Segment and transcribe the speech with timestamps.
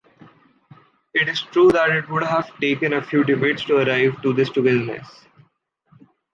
[1.13, 4.49] It is true that it would have taken a few debates to arrive to this
[4.49, 5.27] togetherness.